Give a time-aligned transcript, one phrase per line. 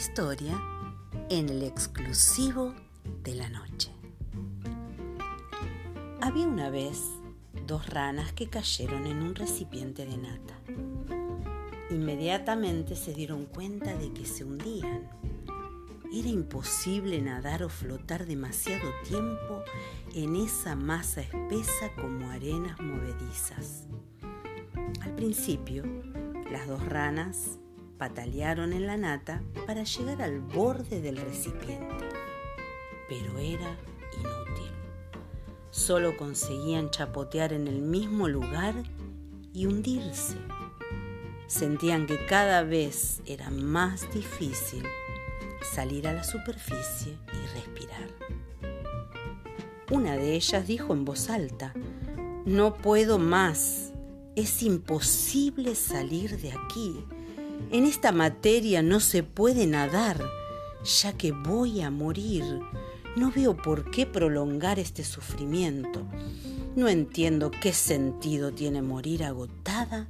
[0.00, 0.58] historia
[1.28, 2.74] en el exclusivo
[3.22, 3.92] de la noche.
[6.22, 7.02] Había una vez
[7.66, 10.58] dos ranas que cayeron en un recipiente de nata.
[11.90, 15.06] Inmediatamente se dieron cuenta de que se hundían.
[16.10, 19.62] Era imposible nadar o flotar demasiado tiempo
[20.14, 23.84] en esa masa espesa como arenas movedizas.
[25.02, 25.84] Al principio,
[26.50, 27.58] las dos ranas
[28.00, 32.08] patalearon en la nata para llegar al borde del recipiente,
[33.10, 33.76] pero era
[34.18, 34.72] inútil.
[35.70, 38.74] Solo conseguían chapotear en el mismo lugar
[39.52, 40.38] y hundirse.
[41.46, 44.82] Sentían que cada vez era más difícil
[45.74, 48.08] salir a la superficie y respirar.
[49.90, 51.74] Una de ellas dijo en voz alta,
[52.46, 53.92] no puedo más,
[54.36, 57.04] es imposible salir de aquí.
[57.72, 60.20] En esta materia no se puede nadar,
[61.02, 62.42] ya que voy a morir.
[63.14, 66.04] No veo por qué prolongar este sufrimiento.
[66.74, 70.08] No entiendo qué sentido tiene morir agotada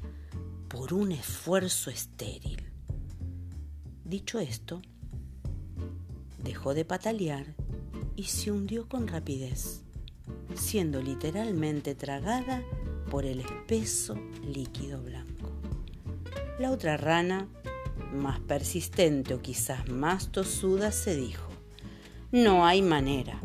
[0.69, 2.64] por un esfuerzo estéril.
[4.05, 4.81] Dicho esto,
[6.42, 7.55] dejó de patalear
[8.16, 9.83] y se hundió con rapidez,
[10.55, 12.62] siendo literalmente tragada
[13.11, 15.39] por el espeso líquido blanco.
[16.61, 17.48] La otra rana,
[18.12, 21.48] más persistente o quizás más tosuda, se dijo,
[22.33, 23.41] no hay manera,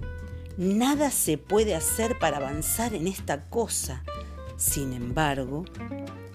[0.58, 4.04] nada se puede hacer para avanzar en esta cosa.
[4.58, 5.64] Sin embargo,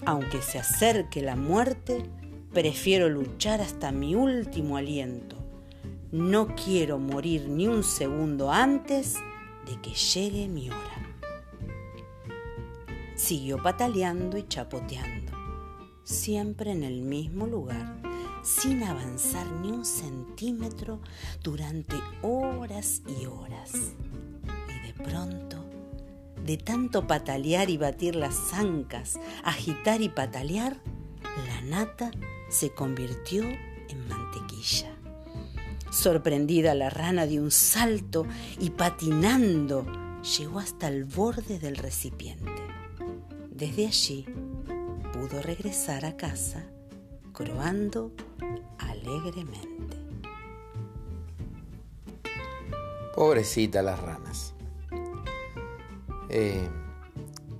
[0.07, 2.01] aunque se acerque la muerte,
[2.51, 5.35] prefiero luchar hasta mi último aliento.
[6.11, 9.17] No quiero morir ni un segundo antes
[9.67, 11.15] de que llegue mi hora.
[13.13, 15.20] Siguió pataleando y chapoteando,
[16.11, 17.95] siempre en el mismo lugar,
[18.43, 20.99] sin avanzar ni un centímetro
[21.41, 23.71] durante horas y horas.
[24.69, 25.65] Y de pronto,
[26.45, 30.77] de tanto patalear y batir las ancas, agitar y patalear,
[31.47, 32.11] la nata
[32.49, 34.93] se convirtió en mantequilla.
[35.91, 38.25] Sorprendida la rana de un salto
[38.59, 39.85] y patinando
[40.37, 42.51] llegó hasta el borde del recipiente.
[43.49, 44.25] Desde allí
[45.13, 46.63] pudo regresar a casa
[47.33, 48.11] croando
[48.77, 49.97] alegremente.
[53.15, 54.53] Pobrecita las ranas.
[56.29, 56.67] Eh,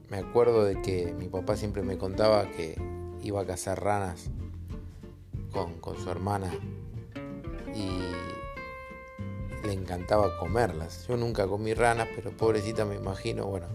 [0.09, 2.81] me acuerdo de que mi papá siempre me contaba que
[3.21, 4.29] iba a cazar ranas
[5.51, 6.51] con, con su hermana
[7.75, 7.89] y
[9.67, 11.05] le encantaba comerlas.
[11.07, 13.67] Yo nunca comí ranas, pero pobrecita me imagino, bueno,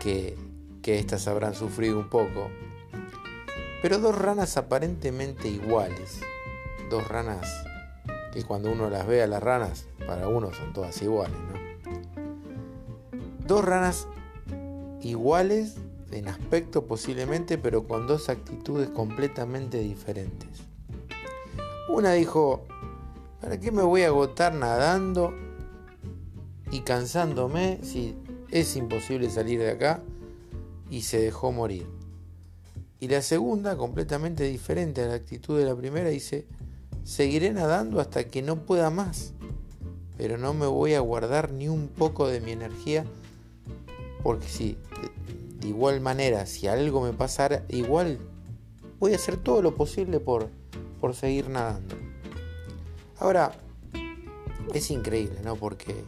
[0.00, 0.36] que
[0.82, 2.50] que éstas habrán sufrido un poco.
[3.82, 6.20] Pero dos ranas aparentemente iguales,
[6.90, 7.46] dos ranas
[8.32, 11.60] que cuando uno las ve a las ranas, para uno son todas iguales, ¿no?
[13.46, 14.06] Dos ranas
[15.00, 15.76] iguales
[16.12, 20.48] en aspecto posiblemente, pero con dos actitudes completamente diferentes.
[21.88, 22.66] Una dijo,
[23.40, 25.34] ¿para qué me voy a agotar nadando
[26.70, 28.16] y cansándome si
[28.50, 30.02] es imposible salir de acá?
[30.90, 31.86] y se dejó morir.
[33.00, 36.46] Y la segunda, completamente diferente a la actitud de la primera, dice,
[37.02, 39.32] seguiré nadando hasta que no pueda más,
[40.18, 43.04] pero no me voy a guardar ni un poco de mi energía,
[44.22, 44.76] porque si
[45.60, 48.18] de igual manera, si algo me pasara, igual
[48.98, 50.50] voy a hacer todo lo posible por,
[51.00, 51.96] por seguir nadando.
[53.18, 53.52] Ahora,
[54.74, 55.56] es increíble, ¿no?
[55.56, 56.04] Porque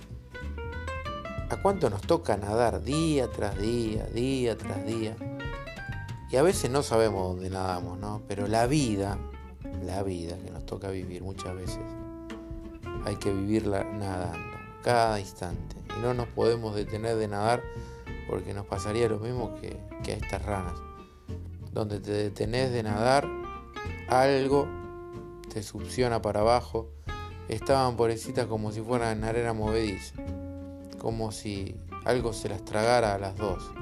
[1.52, 5.14] ¿A cuánto nos toca nadar día tras día, día tras día?
[6.32, 8.22] Y a veces no sabemos dónde nadamos, ¿no?
[8.26, 9.18] Pero la vida,
[9.84, 11.82] la vida que nos toca vivir muchas veces,
[13.04, 15.76] hay que vivirla nadando, cada instante.
[15.96, 17.62] Y no nos podemos detener de nadar
[18.28, 19.78] porque nos pasaría lo mismo que,
[20.10, 20.74] a estas ranas.
[21.72, 23.28] Donde te detenés de nadar,
[24.08, 24.66] algo
[25.52, 26.88] te succiona para abajo.
[27.48, 30.14] Estaban pobrecitas como si fueran arena movediza
[31.02, 31.74] como si
[32.04, 33.72] algo se las tragara a las dos.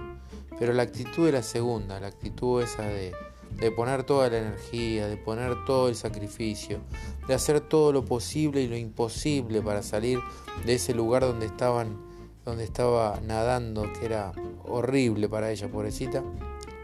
[0.60, 3.12] Pero la actitud de la segunda, la actitud esa de,
[3.56, 6.80] de poner toda la energía, de poner todo el sacrificio,
[7.26, 10.20] de hacer todo lo posible y lo imposible para salir
[10.64, 11.96] de ese lugar donde estaban,
[12.44, 14.32] donde estaba nadando, que era
[14.64, 16.22] horrible para ella, pobrecita,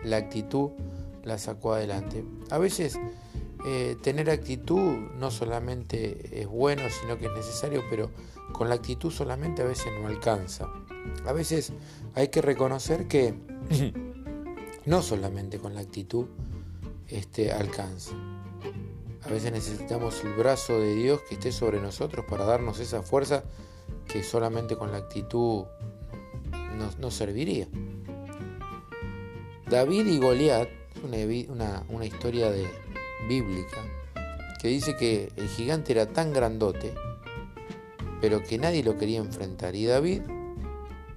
[0.02, 0.70] la actitud
[1.22, 2.24] la sacó adelante.
[2.50, 2.98] A veces
[3.66, 8.10] eh, tener actitud no solamente es bueno, sino que es necesario, pero
[8.52, 10.70] con la actitud solamente a veces no alcanza.
[11.26, 11.72] A veces
[12.14, 13.34] hay que reconocer que
[14.86, 16.26] no solamente con la actitud
[17.08, 18.14] este, alcanza.
[19.22, 23.42] A veces necesitamos el brazo de Dios que esté sobre nosotros para darnos esa fuerza
[24.06, 25.64] que solamente con la actitud
[26.98, 27.66] nos, serviría.
[29.68, 30.68] David y Goliat,
[31.48, 32.68] una, una historia de,
[33.26, 33.82] bíblica
[34.60, 36.94] que dice que el gigante era tan grandote,
[38.20, 39.74] pero que nadie lo quería enfrentar.
[39.74, 40.22] Y David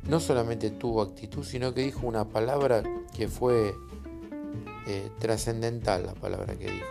[0.09, 2.81] no solamente tuvo actitud, sino que dijo una palabra
[3.15, 3.75] que fue
[4.87, 6.87] eh, trascendental, la palabra que dijo.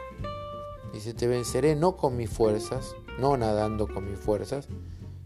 [0.92, 4.68] Dice, te venceré no con mis fuerzas, no nadando con mis fuerzas,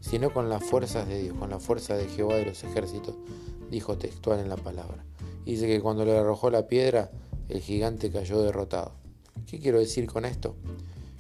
[0.01, 3.15] sino con las fuerzas de Dios, con la fuerza de Jehová de los ejércitos,
[3.71, 5.05] dijo textual en la palabra.
[5.45, 7.11] Dice que cuando le arrojó la piedra,
[7.51, 8.95] el gigante cayó derrotado.
[9.47, 10.57] ¿Qué quiero decir con esto?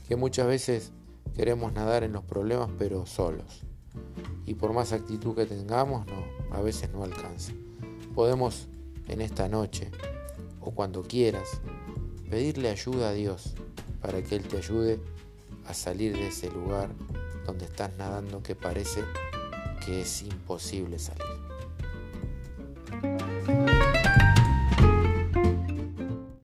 [0.08, 0.92] Que muchas veces
[1.36, 3.60] queremos nadar en los problemas pero solos.
[4.46, 7.52] Y por más actitud que tengamos, no, a veces no alcanza.
[8.14, 8.68] Podemos
[9.08, 9.90] en esta noche
[10.60, 11.60] o cuando quieras
[12.30, 13.54] pedirle ayuda a Dios
[14.00, 15.00] para que Él te ayude
[15.66, 16.90] a salir de ese lugar
[17.46, 19.02] donde estás nadando que parece
[19.84, 21.41] que es imposible salir.